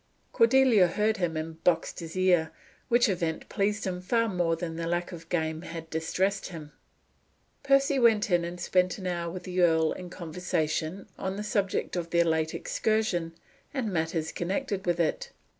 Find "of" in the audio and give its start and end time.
5.11-5.29, 11.95-12.09